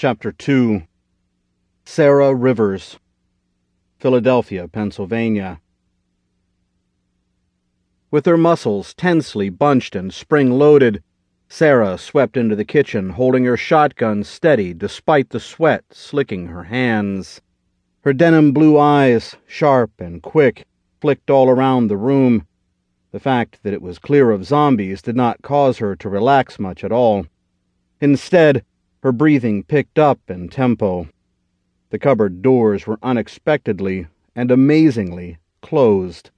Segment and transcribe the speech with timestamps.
[0.00, 0.82] Chapter 2
[1.84, 3.00] Sarah Rivers,
[3.98, 5.60] Philadelphia, Pennsylvania.
[8.08, 11.02] With her muscles tensely bunched and spring loaded,
[11.48, 17.40] Sarah swept into the kitchen, holding her shotgun steady despite the sweat slicking her hands.
[18.02, 20.64] Her denim blue eyes, sharp and quick,
[21.00, 22.46] flicked all around the room.
[23.10, 26.84] The fact that it was clear of zombies did not cause her to relax much
[26.84, 27.26] at all.
[28.00, 28.64] Instead,
[29.02, 31.08] her breathing picked up in tempo.
[31.90, 36.30] The cupboard doors were unexpectedly and amazingly closed.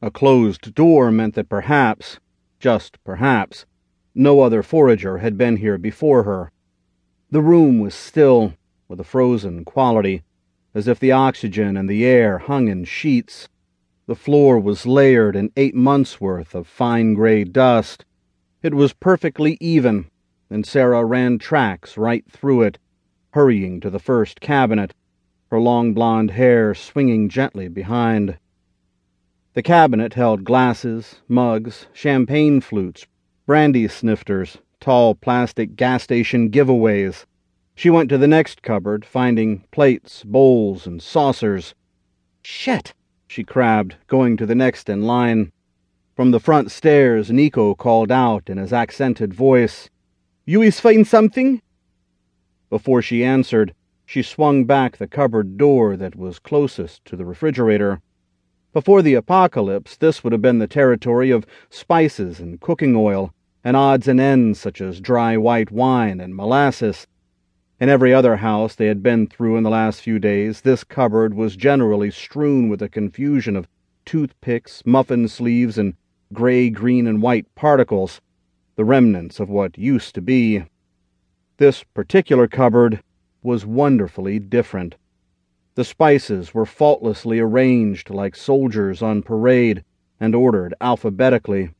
[0.00, 2.18] A closed door meant that perhaps,
[2.58, 3.66] just perhaps,
[4.14, 6.52] no other forager had been here before her.
[7.30, 8.54] The room was still,
[8.88, 10.22] with a frozen quality,
[10.74, 13.48] as if the oxygen and the air hung in sheets.
[14.06, 18.04] The floor was layered in eight months' worth of fine gray dust.
[18.62, 20.06] It was perfectly even,
[20.50, 22.78] and Sarah ran tracks right through it,
[23.30, 24.94] hurrying to the first cabinet,
[25.50, 28.38] her long blonde hair swinging gently behind.
[29.54, 33.06] The cabinet held glasses, mugs, champagne flutes,
[33.46, 37.24] brandy snifters, tall plastic gas station giveaways.
[37.74, 41.74] She went to the next cupboard, finding plates, bowls, and saucers.
[42.42, 42.94] Shit,
[43.26, 45.52] she crabbed, going to the next in line.
[46.14, 49.90] From the front stairs, Nico called out in his accented voice,
[50.48, 51.60] You is find something?
[52.70, 58.00] Before she answered, she swung back the cupboard door that was closest to the refrigerator.
[58.72, 63.76] Before the apocalypse, this would have been the territory of spices and cooking oil, and
[63.76, 67.08] odds and ends such as dry white wine and molasses.
[67.80, 71.34] In every other house they had been through in the last few days, this cupboard
[71.34, 73.66] was generally strewn with a confusion of
[74.04, 75.94] toothpicks, muffin sleeves, and
[76.32, 78.20] gray, green, and white particles,
[78.76, 80.62] the remnants of what used to be.
[81.56, 83.02] This particular cupboard
[83.42, 84.94] was wonderfully different.
[85.74, 89.84] The spices were faultlessly arranged like soldiers on parade
[90.20, 91.70] and ordered alphabetically.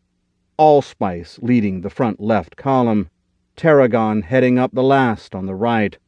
[0.59, 3.11] Allspice leading the front left column,
[3.57, 5.99] tarragon heading up the last on the right.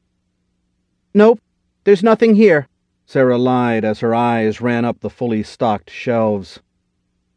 [1.13, 1.41] Nope,
[1.85, 2.69] there's nothing here,
[3.05, 6.61] Sarah lied as her eyes ran up the fully stocked shelves.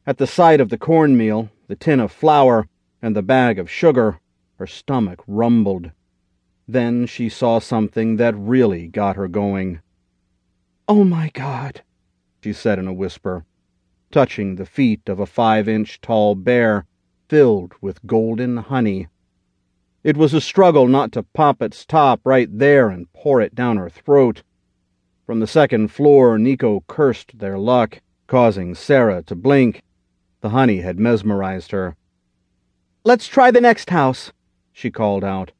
[0.05, 2.67] At the sight of the cornmeal, the tin of flour,
[3.01, 4.19] and the bag of sugar,
[4.57, 5.91] her stomach rumbled.
[6.67, 9.81] Then she saw something that really got her going.
[10.87, 11.81] Oh my God,
[12.43, 13.45] she said in a whisper,
[14.11, 16.85] touching the feet of a five inch tall bear
[17.27, 19.07] filled with golden honey.
[20.03, 23.77] It was a struggle not to pop its top right there and pour it down
[23.77, 24.43] her throat.
[25.25, 29.81] From the second floor, Nico cursed their luck, causing Sarah to blink.
[30.41, 31.95] The honey had mesmerized her.
[33.03, 34.31] Let's try the next house,
[34.71, 35.51] she called out.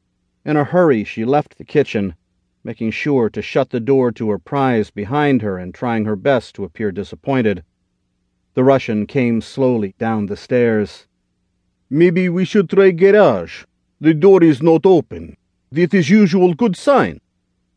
[0.45, 2.15] In a hurry, she left the kitchen
[2.63, 6.55] making sure to shut the door to her prize behind her and trying her best
[6.55, 7.63] to appear disappointed.
[8.53, 11.07] The Russian came slowly down the stairs.
[11.89, 13.63] Maybe we should try garage.
[13.99, 15.37] The door is not open.
[15.71, 17.19] That is usual good sign.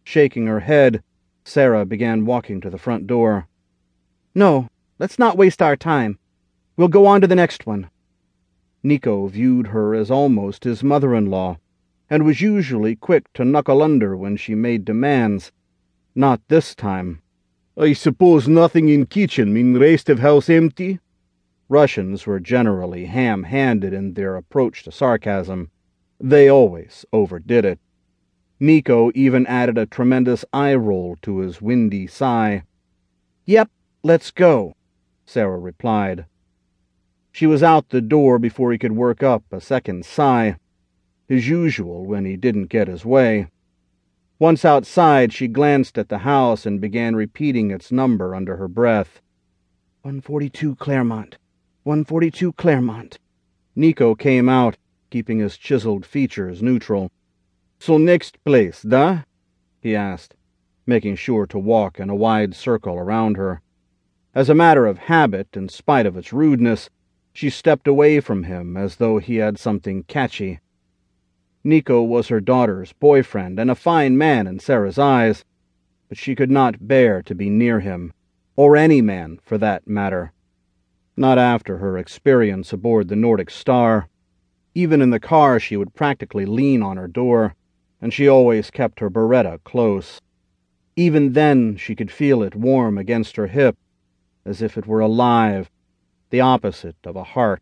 [0.04, 1.02] Shaking her head,
[1.44, 3.48] Sarah began walking to the front door.
[4.34, 6.18] No, let's not waste our time.
[6.76, 7.88] We'll go on to the next one.
[8.86, 11.56] Nico viewed her as almost his mother-in-law
[12.10, 15.50] and was usually quick to knuckle under when she made demands.
[16.14, 17.22] Not this time.
[17.78, 21.00] I suppose nothing in kitchen mean rest of house empty?
[21.70, 25.70] Russians were generally ham-handed in their approach to sarcasm.
[26.20, 27.80] They always overdid it.
[28.60, 32.64] Nico even added a tremendous eye roll to his windy sigh.
[33.46, 33.70] Yep,
[34.02, 34.74] let's go,
[35.24, 36.26] Sarah replied.
[37.34, 40.56] She was out the door before he could work up a second sigh
[41.26, 43.48] his usual when he didn't get his way.
[44.38, 49.20] Once outside, she glanced at the house and began repeating its number under her breath.
[50.02, 51.36] 142 Claremont.
[51.82, 53.18] 142 Claremont.
[53.74, 54.76] Nico came out,
[55.10, 57.10] keeping his chiseled features neutral.
[57.80, 59.22] So next place, da?
[59.80, 60.36] he asked,
[60.86, 63.60] making sure to walk in a wide circle around her.
[64.36, 66.90] As a matter of habit, in spite of its rudeness,
[67.34, 70.60] she stepped away from him as though he had something catchy.
[71.64, 75.44] Nico was her daughter's boyfriend and a fine man in Sarah's eyes,
[76.08, 78.12] but she could not bear to be near him,
[78.54, 80.32] or any man for that matter.
[81.16, 84.08] Not after her experience aboard the Nordic Star.
[84.76, 87.56] Even in the car, she would practically lean on her door,
[88.00, 90.20] and she always kept her Beretta close.
[90.94, 93.76] Even then, she could feel it warm against her hip,
[94.44, 95.68] as if it were alive,
[96.30, 97.60] the opposite of a heart.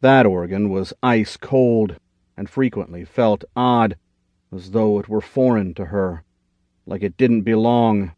[0.00, 1.96] That organ was ice cold
[2.36, 3.96] and frequently felt odd,
[4.54, 6.24] as though it were foreign to her,
[6.86, 8.12] like it didn't belong.